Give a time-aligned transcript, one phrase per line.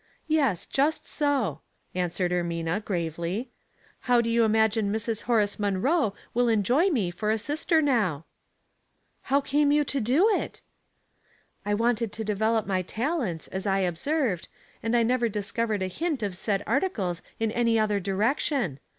[0.27, 1.61] "Yes, just so,"
[1.93, 3.51] answered Ermina, gravely.
[3.99, 5.21] "How do you imagine Mrs.
[5.29, 8.25] Horace Munroe will enjoy me for a sister now?
[8.57, 8.89] '*"
[9.29, 10.61] How came you to do it?""
[11.67, 14.47] I wanted to develop my talents, as I ob served,
[14.81, 18.79] and I never discovered a hint of said articles in any other direction.